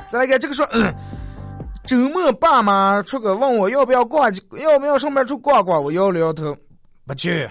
[0.10, 0.68] 再来看这个说，
[1.86, 6.58] 周末爸妈出个问我要不要逛，要不要上班去逛逛，我摇了摇头，
[7.08, 7.50] 不去。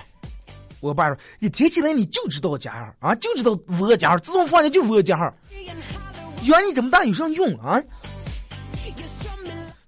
[0.81, 5.33] 我爸说，一提起来你就知道家号啊，就知道窝家号，自从放假就窝家号。
[6.43, 7.83] 养你这么大有啥用啊？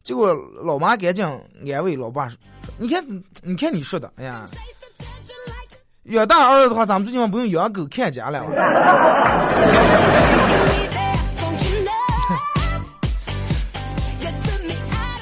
[0.02, 2.38] 结果老妈赶紧安慰老爸说
[2.78, 3.04] ：“你看，
[3.42, 4.48] 你看你说的，哎呀，
[6.04, 8.42] 养大儿子的话，咱们最起码不用养狗看家了。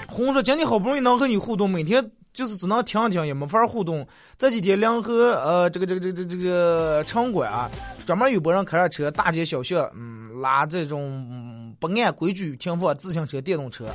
[0.07, 4.07] 红说今天好不容易能和你互动，每天就是只能听听，也没法互动。
[4.37, 7.71] 这几天联合呃这个这个这个这个这个城管啊，
[8.05, 13.87] 专门有拨人开着车，大街小巷，嗯，拉这种、嗯不按规矩停放自行车、电动车。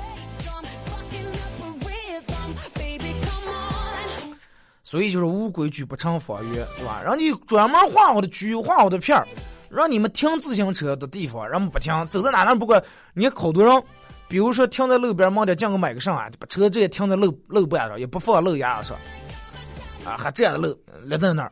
[4.84, 7.00] 所以就是无规矩不成方圆，是吧？
[7.06, 9.28] 让你专门画好的区域、画好的片儿，
[9.70, 12.84] 让你们停自行车的地方，让们不停，走在哪哪不管。
[13.14, 13.84] 你看好多人，
[14.32, 18.98] 比如说停在路边，忙点进个买个啥啊，把车直接停在路路边上，也不放路牙子上，
[20.06, 21.52] 啊，还这样的路立在那儿。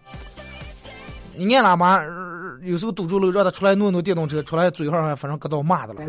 [1.35, 5.99] 你按喇叭，呃有时候堵住路，让他出来弄弄电动车，出来嘴上还反正搁到骂的了。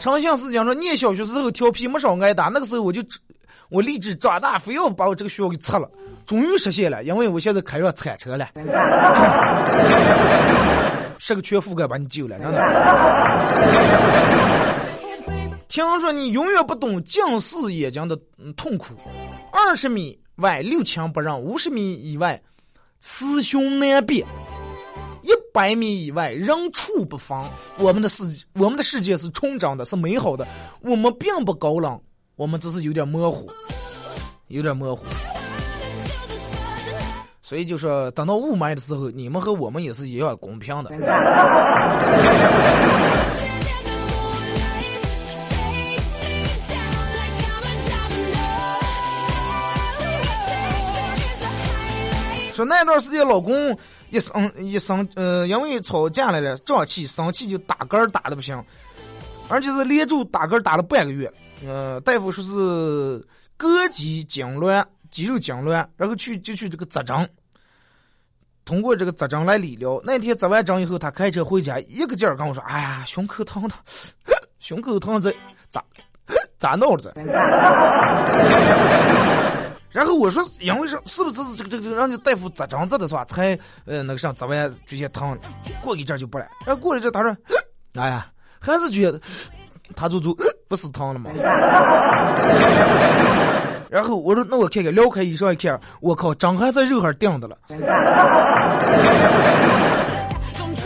[0.00, 3.00] 长相思讲说，念小学时候调皮没少挨打，那个时候我就
[3.68, 5.88] 我立志长大非要把我这个学校给拆了，
[6.26, 8.48] 终于实现了，因为我现在开上铲车了，
[11.18, 12.58] 是个全覆盖把你救了，真的。
[15.68, 18.94] 听说你永远不懂近视眼睛的嗯痛苦，
[19.52, 22.40] 二十米外六亲不认，五十米以外
[23.00, 24.24] 雌雄难辨。
[25.22, 27.36] 一百米以外，人畜不分。
[27.78, 28.24] 我们的世，
[28.54, 30.46] 我们的世界是纯真的，是美好的。
[30.80, 31.98] 我们并不高冷，
[32.36, 33.50] 我们只是有点模糊，
[34.48, 35.04] 有点模糊。
[37.46, 40.90] 所以就说，等到雾霾的时候，你们和我们也是一样公平的。
[52.54, 53.76] 说那段时间，老公
[54.08, 58.58] 一生一生呃，因为吵架来了，胀气生气就打嗝儿打的不行，
[59.48, 61.30] 而且是连住打嗝儿打了半个月。
[61.66, 63.22] 呃，大夫说是
[63.58, 64.82] 膈肌痉挛，
[65.14, 67.30] 肌肉痉挛，然后去就去这个扎针，
[68.64, 70.00] 通过这个扎针来理疗。
[70.02, 73.74] 那天扎完针以后，他开车回家，一个劲儿跟我说：“哎呀，胸口疼的，
[74.58, 75.32] 胸口疼这
[75.68, 75.80] 咋
[76.58, 77.12] 咋闹的？”
[79.88, 83.24] 然后我说，因为是是不是这个这个这个让你大夫扎针扎的是吧？
[83.24, 85.38] 才呃那个啥扎完这些疼，
[85.80, 86.50] 过一阵就不来。
[86.66, 87.36] 然后过了一阵，他说，
[87.94, 88.26] 哎呀，
[88.58, 89.20] 还是觉得，
[89.94, 90.36] 他就就
[90.66, 91.30] 不是疼了吗？
[93.90, 97.56] 然后我说，那我看看，撩开衣裳一看，我靠，针还在肉上钉的了。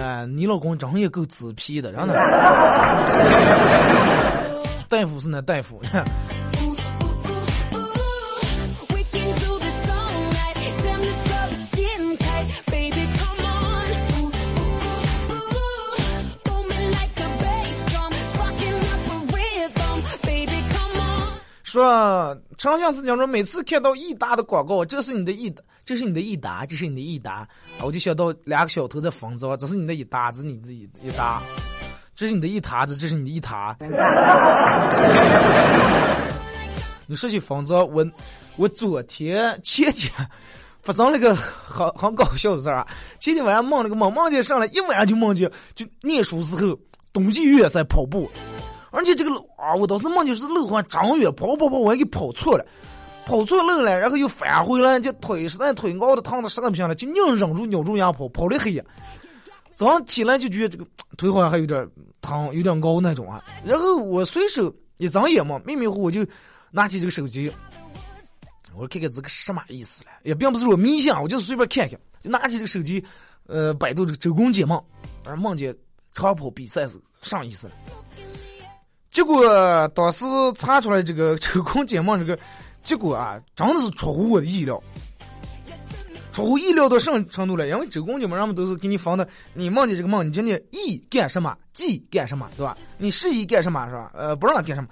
[0.02, 2.14] 哎，你老公真也够紫皮的，然后呢。
[4.88, 5.80] 大夫是那大夫，
[21.68, 25.54] 说长相思讲说，每次看到益达的广告，这是你的益，
[25.84, 27.46] 这是你的益达，这是你的益达，
[27.78, 31.42] 啊我就想到两个小偷在仿造，这是你的益达，这是你的益益达，
[32.16, 33.76] 这是你的一沓子，这是你的一沓。
[37.06, 38.02] 你说起仿造，我
[38.56, 40.10] 我昨天前天
[40.80, 42.88] 发生了个很很搞笑的事儿啊！
[43.20, 46.78] 前天晚上梦了个梦，梦见上来一晚上就梦见就念书时候
[47.12, 48.30] 冬季越野赛跑步。
[48.90, 52.66] 而且这个路啊，我当时梦见是路环张远跑跑跑，我还给跑错了，
[53.26, 58.84] 跑错路了，然后又返回来，这腿实在腿熬的疼的实在不行了，就硬忍住咬住牙跑，跑的黑呀。
[59.70, 60.84] 早上起来就觉得这个
[61.16, 61.88] 腿好像还有点
[62.20, 63.44] 疼，有点高那种啊。
[63.64, 66.26] 然后我随手一睁眼嘛，迷迷糊糊就
[66.70, 67.52] 拿起这个手机，
[68.74, 73.04] 我说看看这个什么意思了，也并不是说迷信啊，我就是随便看看，就拿起这个手机，
[73.46, 74.82] 呃，百度这个周公解梦，
[75.24, 75.72] 而梦见
[76.12, 77.72] 长跑比赛是啥意思了。
[79.18, 82.38] 结果当时查出来这个周公解梦这个
[82.84, 84.80] 结果啊，真的是出乎我的意料，
[86.32, 87.66] 出乎意料到什么程度了？
[87.66, 92.78] 因为周公解梦人们都是给你放的，你梦见这个梦，你今天意干什么，忌干什么，对吧？
[92.96, 94.12] 你是意干什么是吧？
[94.14, 94.86] 呃，不让干什么？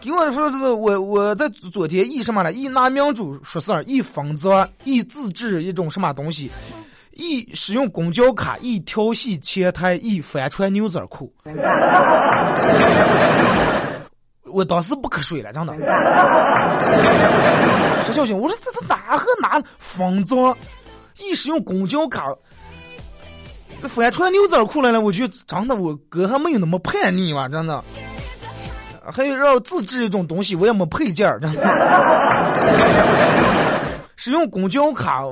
[0.00, 2.52] 给我说的是我我在昨天意什么了？
[2.52, 6.48] 意拿民主说事儿，意仿造，意自制一种什么东西。
[7.16, 11.32] 一使用公交卡，一调戏前台，一翻穿牛仔裤。
[14.44, 15.74] 我当时不瞌睡了，真的。
[18.02, 20.54] 说小心，我说这这哪和哪仿造？
[21.18, 22.22] 一使用公交卡，
[23.82, 27.82] 翻穿牛仔裤来了，我觉得真的我哥还没有那么叛逆吧，真的。
[29.10, 31.62] 还有让自制一种东西，我也没配件儿，真的。
[34.16, 35.22] 使用公交卡。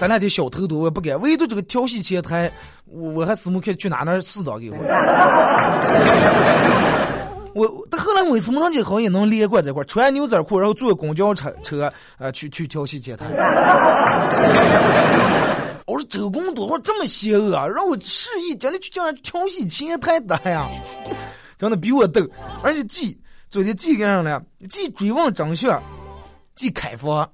[0.00, 1.20] 咱俩的小偷多，我不敢。
[1.20, 2.50] 唯独这个调戏前台，
[2.86, 4.76] 我我还死木看去哪那儿死的给我。
[7.54, 13.26] 我但后来我怎么上去好像也能连贯这块，穿牛仔裤，然后坐公交车车呃去去调戏前台。
[15.84, 17.66] 我说周公多会这么邪恶啊！
[17.66, 20.66] 让我示意真的去叫人调戏前台的呀，
[21.58, 22.22] 真的比我逗。
[22.62, 23.20] 而且记
[23.50, 25.82] 昨天记干上了，记追问真相，
[26.54, 27.30] 记开放。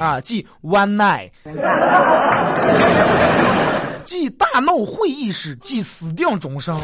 [0.00, 1.30] 啊，即 one night，
[4.06, 6.80] 即大闹会议室，即死定终生，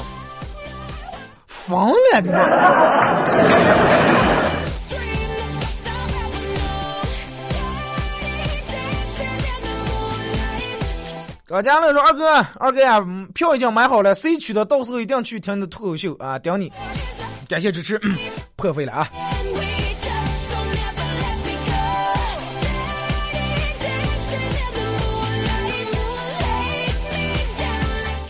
[1.47, 2.31] 疯了这。
[11.49, 13.03] 大家乐说二哥，二哥呀，
[13.33, 16.71] 票已经买好了，谁去的到时候一定去听你的脱口秀啊，顶你，
[17.49, 17.99] 感谢支持，
[18.57, 19.09] 破费了啊。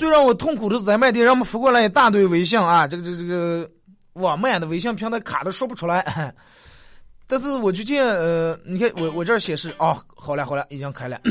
[0.07, 3.69] 最让我痛苦的是在卖店，让我们发过来一大堆微信啊，这个这个这个
[4.13, 6.33] 网慢的微信平台卡的说不出来。
[7.27, 11.21] 但是我就见呃，你看我我这儿显示哦，好了好了，已经开了。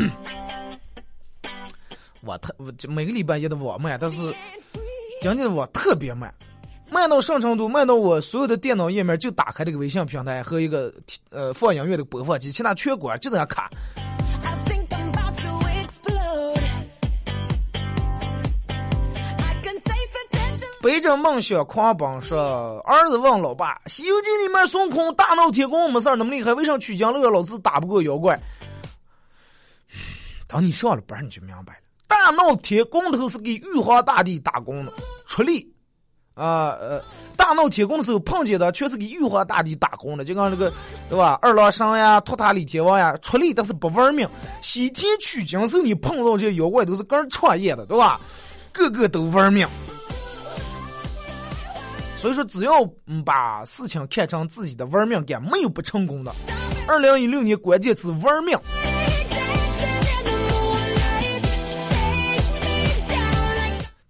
[2.20, 4.18] 我特我每个礼拜一的网慢，但是
[5.22, 6.34] 今天的网特别慢，
[6.92, 7.70] 慢到什么程度？
[7.70, 10.94] 慢到我所有的电脑页面就打开这个微信平台和一个
[11.30, 13.70] 呃放音乐的播放器，其他全关，就在那卡。
[20.86, 28.40] 背着梦想狂奔说：“儿子问老爸，《西游记》里面孙悟空大闹天宫没事儿那么厉害，为啥取经路老子打不过妖怪？”
[30.46, 31.80] 等你上了班你就明白了。
[32.08, 34.94] 大闹天宫头是给玉皇大帝打工的，
[35.26, 35.68] 出力
[36.36, 37.04] 啊呃，
[37.36, 40.72] 大闹天宫的时候碰见的全是给玉皇大帝打工的，就像那个
[41.10, 41.40] 对吧？
[41.42, 44.30] 二郎神呀、托塔李天王呀，出力但是不玩命。
[44.62, 48.22] 西天取经时候你碰到这些妖怪都是跟人创业的，对吧？
[48.72, 49.68] 个个都玩命。
[52.26, 52.84] 所以说，只要
[53.24, 56.34] 把事情看成自己的玩命干，没有不成功的。
[56.88, 58.58] 二零一六年关键词玩命。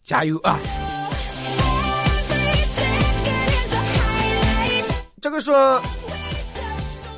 [0.05, 0.57] 加油啊！
[5.21, 5.81] 这个说，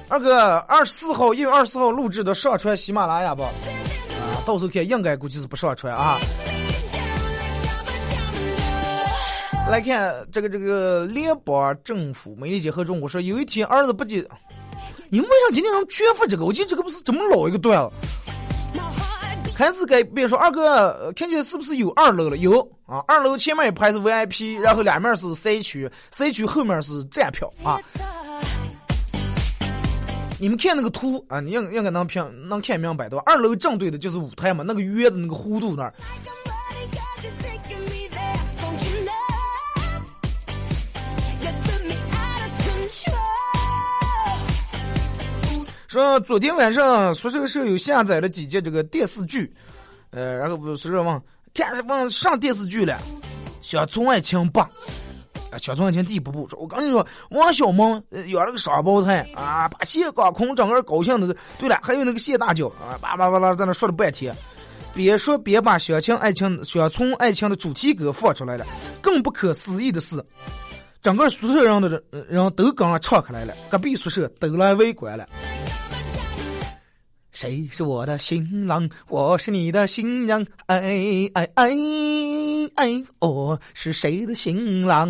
[0.10, 3.46] 二哥二十四号一月二十四号录制的上传喜马拉雅吧？
[3.46, 6.18] 啊，到时候看应该估计是不上传啊。
[9.70, 14.26] 来看这个这个联邦政府美利坚合众，国说有一天儿子不记，
[15.10, 16.46] 你们为啥今天让全发这个？
[16.46, 17.96] 我记得这个不是怎么老一个段子。
[19.56, 22.38] 开始给别说二哥，看见是不是有二楼了？
[22.38, 27.78] 有啊，二楼前面一排是 VIP，然后两面是 C 区，C 区后面是站票啊。
[30.40, 33.24] 你们看那个图啊，你应应该能平能看明白对吧？
[33.26, 35.94] 二楼正对的就是舞台嘛，那个圆的那个弧度那儿。
[45.88, 49.50] 说昨天晚上宿舍舍友下载了几集这个电视剧，
[50.10, 51.22] 呃，然后不宿舍问
[51.54, 53.00] 看问上电视剧了，
[53.62, 54.64] 乡村爱情八，
[55.50, 56.46] 啊，乡村爱情第一部。
[56.50, 61.34] 说我跟你说，王小蒙呃养了个双胞胎啊，把谢高空整个高兴的。
[61.58, 64.36] 对了，还有那个谢大脚啊，叭叭叭叭在那说了半天，
[64.94, 68.66] 边说边把乡村爱情乡村爱情的主题歌放出来了。
[69.02, 70.22] 更不可思议的是，
[71.02, 75.26] 整个宿舍人的人人都跟着唱起来了，隔壁宿舍都来围观了。
[77.40, 78.90] 谁是我的新郎？
[79.10, 80.44] 我是你的新娘。
[80.66, 81.70] 哎哎哎
[82.74, 85.08] 哎，我是谁的新郎？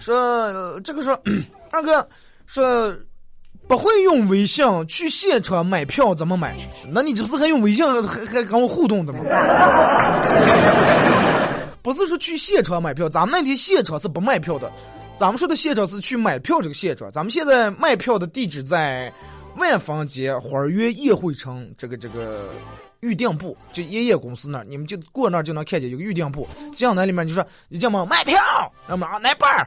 [0.00, 1.12] 说这个说
[1.70, 2.08] 二哥
[2.46, 2.96] 说
[3.66, 6.56] 不会用微信去现场买票怎么买？
[6.90, 9.18] 那你这不是还用微信还还跟我互动的吗？
[11.88, 14.70] 不是说去现场买票，咱们那天现场是不卖票的，
[15.14, 17.10] 咱们说的现场是去买票这个现场。
[17.10, 19.10] 咱们现在卖票的地址在
[19.56, 22.50] 万方街花园宴会城这个这个
[23.00, 26.46] 预订部，就爷爷公司那儿，你们就过那儿就能看见有个预订部。
[26.74, 28.38] 进那里面就说你叫么卖票，
[28.86, 29.66] 那么啊哪班儿？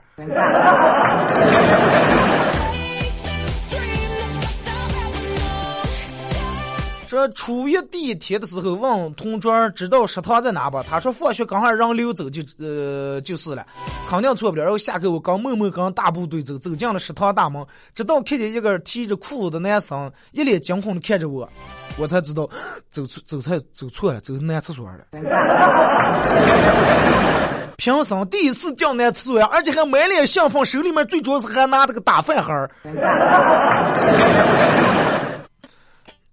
[7.11, 10.81] 说初一第一天的时候问同桌知道食堂在哪不？
[10.83, 13.67] 他说放学刚好让溜走就呃就是了，
[14.09, 14.63] 肯定错不了。
[14.63, 21.49] 然后下课我刚默默跟大部队走，走进了食堂大门，直到看见一个提着裤子的男生一脸惊恐的看着我，
[21.97, 22.49] 我才知道
[22.89, 24.99] 走错走错走错了，走男厕所了。
[27.75, 32.69] 平生第一次进男厕所呀，而且还满脸兴奋，手里面最主要是还拿着个大饭盒。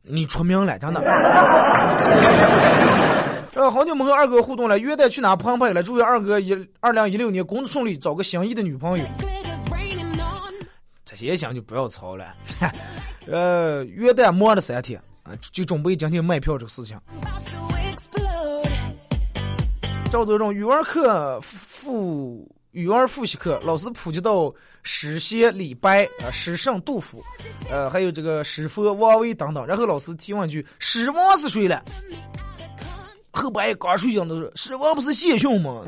[0.09, 1.01] 你出名了，真的。
[3.55, 5.83] 呃，好久没和二哥互动了，元旦去哪澎湃了？
[5.83, 9.05] 祝愿二哥一二零一六年工作顺利，找个心仪的女朋友。
[11.05, 12.35] 这些想就不要操了。
[13.27, 16.97] 呃，元旦摸了三天啊，就准备今天卖票这个事情。
[20.11, 24.53] 赵泽荣语文课复语文复习课，老师普及到
[24.83, 27.25] 诗仙李白啊、诗圣杜甫，
[27.71, 29.67] 呃，还有这个诗佛王维等等。
[29.67, 31.83] 然后老师提问句：“诗王是谁了？”
[33.33, 35.83] 后半夜刚睡醒的说：“诗王不是谢逊吗？”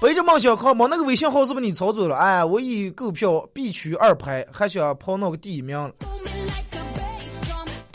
[0.00, 0.86] 背着梦想考吗？
[0.90, 2.16] 那个微信号是不是你操作了？
[2.16, 5.76] 哎，我已购票 B 区二排，还想跑那个第一名。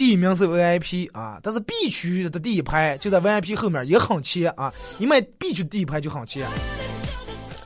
[0.08, 4.74] 第一名是 VIP 啊，但是 B 区的第一排就在 VIP 后面，也很切啊。
[4.98, 6.48] 你买 B 区第一排就很切。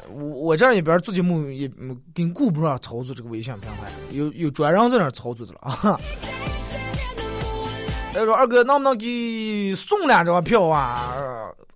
[0.10, 1.72] 我我这儿一边最近没也
[2.16, 6.02] 跟顾不上操作这个微信平台，有有专人在那操作的了啊。
[8.12, 11.14] 他说二哥能不能给送两张票啊？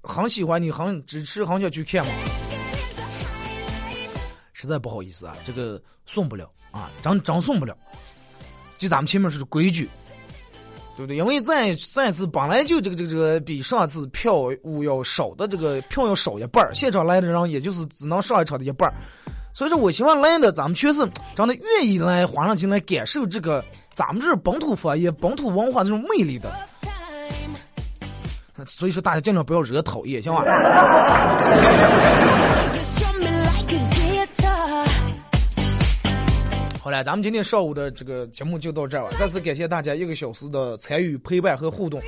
[0.01, 2.11] 很喜欢你，很支持，很想去看嘛。
[4.53, 7.77] 实在不好意思啊，这个送不了啊，真真送不了。
[8.79, 9.87] 就咱们前面是规矩。
[10.97, 11.17] 对不对？
[11.17, 18.95] 因为再再次本来就这个这个这个比上次票务要少的这个票要少一半儿，现场来的人也就是只能上一场的一半儿，
[19.53, 20.99] 所以说我希望来的咱们确实
[21.35, 26.49] 真的愿意来花上钱来感受这个咱们这本土方言、本土文化这种魅力的。
[28.65, 30.45] 所以说大家尽量不要惹讨厌，行吧？
[36.85, 39.17] 好了，咱们今天上午的这个节目就到这儿了。
[39.17, 41.99] 再次感谢大家一个小时的参与、陪伴和互动。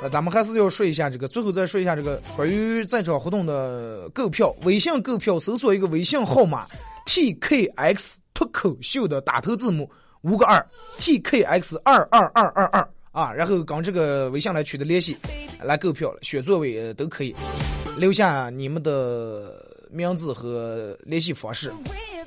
[0.00, 4.50] 呃，咱们还是要说一下这个，最后再说一下这个关于在场活动的购票。
[4.62, 6.66] 微信购票，搜索一个微信号码
[7.04, 9.90] TKX 脱口秀的打头字母
[10.22, 10.66] 五个二
[10.98, 15.18] TKX 二二二二二啊，然后跟这个微信来取得联系，
[15.62, 17.36] 来购票，选座位都可以，
[17.98, 21.70] 留下你们的名字和联系方式，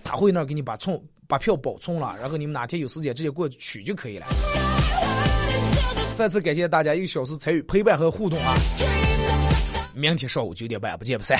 [0.04, 1.04] 他会那给你把从。
[1.32, 4.28] 把票保存了，然后你们哪天有时间直接过去取就可以了。
[6.18, 8.54] 再次感谢大家一个小时参与、陪伴和互动啊！
[9.94, 11.40] 明天上午九点半不见不散。